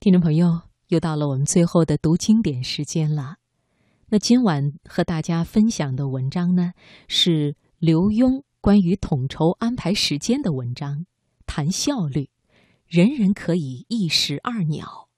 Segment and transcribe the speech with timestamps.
[0.00, 3.36] 听众朋友，又到了我们最后的读经典时间了。
[4.08, 6.72] 那今晚和大家分享的文章呢，
[7.06, 11.04] 是刘墉关于统筹安排时间的文章，
[11.44, 12.30] 谈效率，
[12.86, 15.10] 人人可以一石二鸟。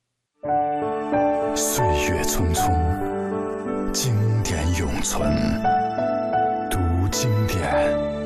[1.55, 4.13] 岁月匆匆，经
[4.43, 5.31] 典永存，
[6.69, 6.79] 读
[7.13, 8.22] 经典。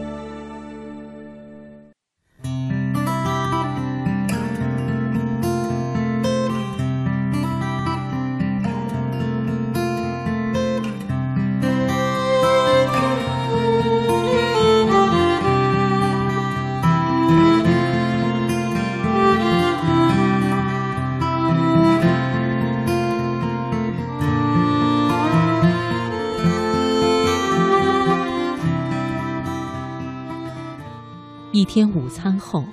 [31.76, 32.64] 天午餐后，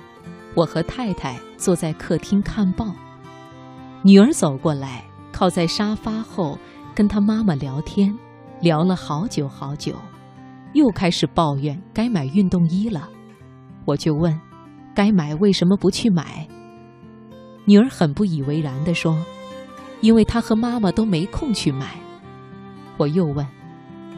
[0.54, 2.86] 我和太太坐在客厅看报，
[4.00, 6.58] 女儿走过来，靠在沙发后，
[6.94, 8.18] 跟她妈妈聊天，
[8.62, 9.94] 聊了好久好久，
[10.72, 13.10] 又开始抱怨该买运动衣了。
[13.84, 14.40] 我就问
[14.96, 16.48] ：“该买为什么不去买？”
[17.66, 19.22] 女儿很不以为然地说
[20.00, 21.98] ：“因为她和妈妈都没空去买。”
[22.96, 23.46] 我又问：“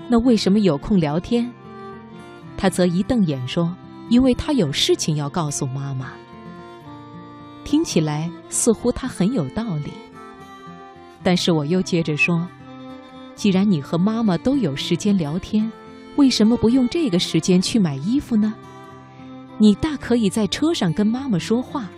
[0.06, 1.52] 那为什么有空聊天？”
[2.56, 3.74] 她则一瞪眼说。
[4.08, 6.12] 因为他有事情要告诉妈妈，
[7.64, 9.92] 听起来似乎他很有道理。
[11.22, 12.46] 但是我又接着说
[13.34, 15.70] ：“既然你和妈妈都有时间聊天，
[16.14, 18.54] 为什么不用这个时间去买衣服呢？
[19.58, 21.88] 你大可以在车上跟妈妈说话，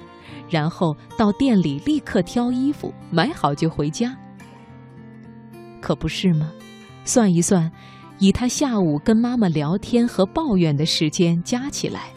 [0.48, 4.16] 然后到店里立刻挑衣服，买好就回家，
[5.80, 6.50] 可不是吗？
[7.04, 7.70] 算一算。”
[8.18, 12.10] 以他下午跟妈妈聊天和抱怨的时间加起来，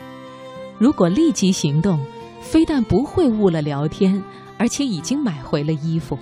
[0.80, 2.00] 如果立即行动，
[2.42, 4.22] 非但不会误了聊天，
[4.58, 6.18] 而且已经买回了衣服。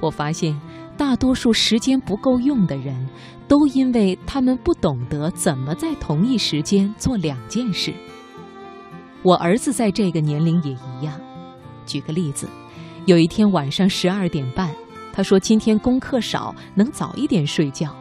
[0.00, 0.60] 我发现，
[0.96, 3.08] 大多数时间不够用的人，
[3.46, 7.94] 都因为他们不懂得怎么在同一时间做两件事。
[9.22, 11.20] 我儿子在这个年龄也一样。
[11.86, 12.48] 举个例子，
[13.06, 14.74] 有一天晚上十二点半，
[15.12, 17.94] 他说今天功课少，能早一点睡觉。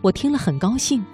[0.00, 1.04] 我听了很高兴，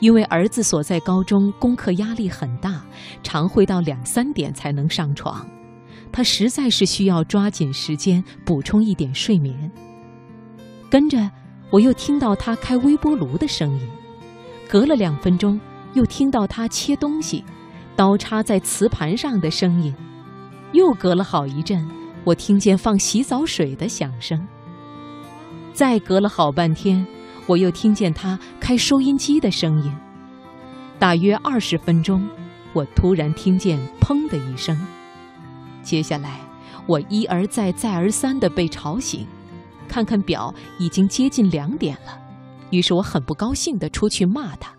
[0.00, 2.84] 因为儿子所在高中功课压力很大，
[3.22, 5.46] 常会到两三点才能上床，
[6.12, 9.70] 他实在是需要抓紧时间补充一点睡眠。
[10.90, 11.30] 跟着
[11.70, 13.88] 我又听到他开微波炉的声音，
[14.68, 15.58] 隔了两分钟
[15.94, 17.42] 又听到他切东西，
[17.96, 19.94] 刀叉在瓷盘上的声音，
[20.72, 21.88] 又隔了好一阵，
[22.22, 24.46] 我听见放洗澡水的响声。
[25.72, 27.06] 再隔了好半天。
[27.46, 29.92] 我又听见他开收音机的声音，
[30.98, 32.28] 大约二十分钟，
[32.72, 34.76] 我突然听见“砰”的一声。
[35.82, 36.40] 接下来，
[36.86, 39.24] 我一而再、再而三地被吵醒，
[39.86, 42.18] 看看表，已经接近两点了。
[42.70, 44.72] 于是我很不高兴地出去骂他。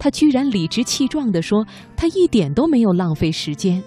[0.00, 1.64] 他居然理直气壮地说
[1.96, 3.80] ：“他一点都没有浪费时间，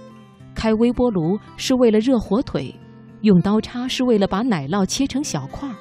[0.55, 2.73] 开微波炉是为了热火腿，
[3.19, 5.75] 用刀叉是为了把奶酪切成小块儿。”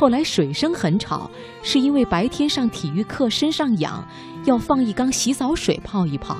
[0.00, 1.30] 后来水声很吵，
[1.62, 4.02] 是因为白天上体育课身上痒，
[4.46, 6.38] 要放一缸洗澡水泡一泡。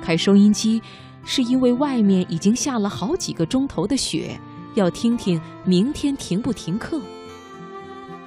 [0.00, 0.80] 开收音机，
[1.22, 4.40] 是因为外面已经下了好几个钟头的雪，
[4.76, 6.98] 要听听明天停不停课。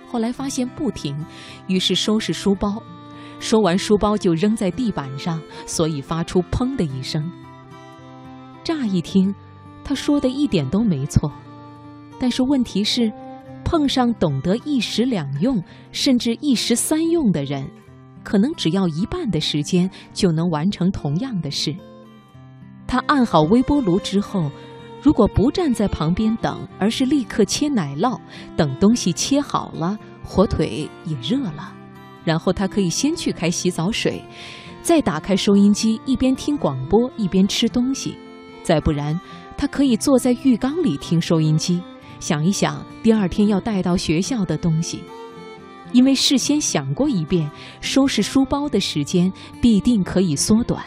[0.07, 1.17] 后来发现不停，
[1.65, 2.79] 于是收拾书包，
[3.39, 7.27] 收完书包就扔在地板上，所以发出“砰”的一声。
[8.63, 9.33] 乍一听，
[9.83, 11.31] 他说的一点都没错，
[12.19, 13.11] 但是问题是。
[13.69, 17.69] 碰上懂得一石两用，甚至一石三用的人，
[18.23, 21.75] 可能只要一半的时间就能完成同样的事。
[22.87, 24.49] 他按好微波炉之后，
[25.03, 28.19] 如果不站在旁边等，而是立刻切奶酪，
[28.57, 31.71] 等东西切好了，火腿也热了，
[32.23, 34.19] 然后他可以先去开洗澡水，
[34.81, 38.17] 再打开收音机，一边听广播一边吃东西。
[38.63, 39.19] 再不然，
[39.55, 41.79] 他可以坐在浴缸里听收音机。
[42.19, 45.01] 想一想第二天要带到学校的东西，
[45.93, 47.49] 因为事先想过一遍，
[47.81, 49.31] 收拾书包的时间
[49.61, 50.83] 必定可以缩短。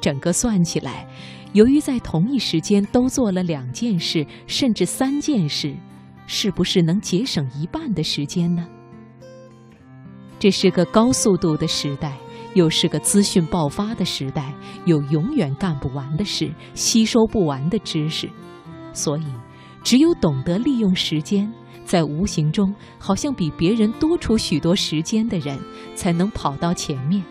[0.00, 1.06] 整个算起来，
[1.52, 5.76] 由于在同一时间都做了两件事，甚至三件事，
[6.26, 8.66] 是不是能节省一半的时间呢？
[10.38, 12.16] 这是个高速度的时代，
[12.54, 14.54] 又是个资讯爆发的时代，
[14.86, 18.26] 有永远干不完的事，吸收不完的知识，
[18.94, 19.24] 所以。
[19.82, 21.50] 只有懂得利用时间，
[21.84, 25.58] 在无形中好像比别人多出许多时间的人，
[25.94, 27.22] 才能跑到前面。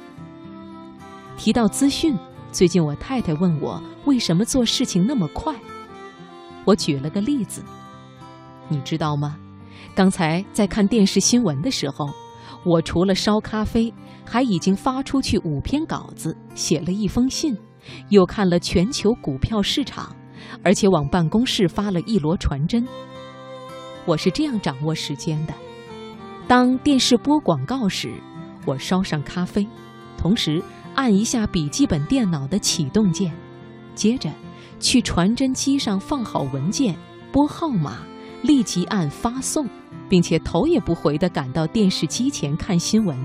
[1.37, 2.15] 提到资讯，
[2.51, 5.55] 最近我太太问我为什么做事情那么快。
[6.65, 7.63] 我举了个例子，
[8.67, 9.37] 你知道吗？
[9.95, 12.09] 刚才在看电视新闻的时候，
[12.65, 13.93] 我除了烧咖啡，
[14.25, 17.57] 还已经发出去五篇稿子，写了一封信，
[18.09, 20.13] 又看了全球股票市场，
[20.63, 22.87] 而且往办公室发了一摞传真。
[24.05, 25.53] 我是这样掌握时间的：
[26.47, 28.11] 当电视播广告时，
[28.65, 29.67] 我烧上咖啡，
[30.17, 30.61] 同时
[30.95, 33.31] 按一下笔记本电脑的启动键，
[33.95, 34.29] 接着
[34.79, 36.95] 去传真机上放好文件，
[37.31, 37.99] 拨号码，
[38.41, 39.67] 立即按发送。
[40.09, 43.15] 并且头也不回地赶到电视机前看新闻。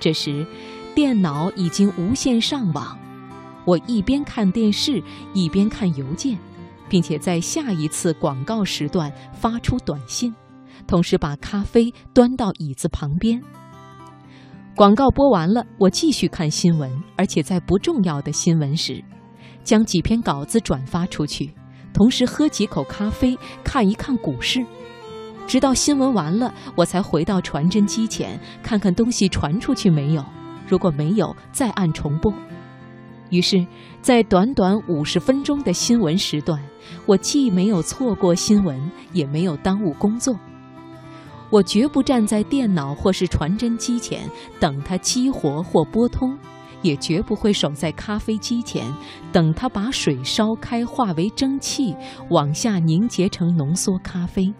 [0.00, 0.46] 这时，
[0.94, 2.98] 电脑已经无线上网，
[3.64, 5.02] 我一边看电视
[5.34, 6.38] 一边看邮件，
[6.88, 10.34] 并且在下一次广告时段发出短信，
[10.86, 13.42] 同时把咖啡端到椅子旁边。
[14.74, 19.04] 广告播完了，我继续看新闻，而且在不重要的新闻时，
[19.62, 21.52] 将几篇稿子转发出去，
[21.92, 24.64] 同时喝几口咖啡，看一看股市。
[25.46, 30.24] 直到新闻完了，我才回到传真机前，看看东西传出去没有。
[30.66, 32.32] 如果没有，再按重播。
[33.30, 33.66] 于是，
[34.02, 36.60] 在短短五十分钟的新闻时段，
[37.06, 40.36] 我既没有错过新闻，也没有耽误工作。
[41.48, 44.28] 我绝不站在电脑或是传真机前
[44.60, 46.38] 等它激活或拨通，
[46.82, 48.84] 也绝不会守在咖啡机前
[49.32, 51.94] 等它把水烧开，化为蒸汽，
[52.30, 54.52] 往下凝结成浓缩咖啡。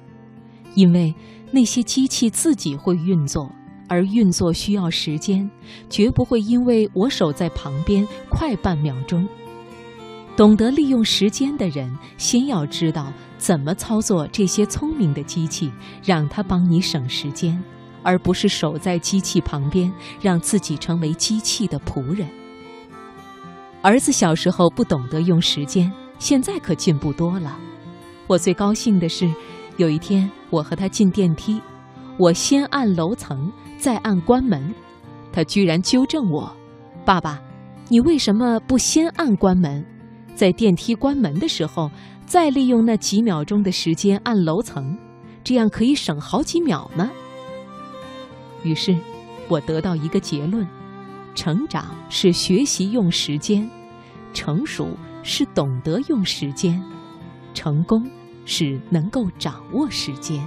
[0.75, 1.15] 因为
[1.53, 3.51] 那些机器自己会运作，
[3.91, 5.51] 而运作需要时间，
[5.89, 9.27] 绝不会因为我守在旁边快半秒钟。
[10.37, 15.73] 懂得利用时间的人，先要知道怎么操作这些聪明的机器，
[16.05, 17.61] 让它帮你省时间，
[18.05, 22.29] 而不是守在机器旁边，让自己成为机器的仆人。
[23.83, 27.59] 儿子小时候不懂得用时间，现在可进步多了。
[28.29, 29.29] 我最高兴的是。
[29.77, 31.59] 有一天，我和他进电梯，
[32.21, 34.75] 我先按楼层，再按关门，
[35.33, 36.55] 他居然纠正我
[37.03, 37.41] ：“爸爸，
[37.89, 39.83] 你为什么不先按关门，
[40.35, 41.91] 在电梯关门的时候，
[42.27, 44.95] 再利用那几秒钟的时间按楼层，
[45.43, 47.11] 这样可以省好几秒呢？”
[48.65, 48.95] 于是，
[49.49, 50.69] 我得到一个结论：
[51.35, 53.67] 成长是学习用时间，
[54.35, 54.91] 成熟
[55.23, 56.83] 是懂得用时间，
[57.55, 58.07] 成功。
[58.47, 60.43] 是能够掌握时间。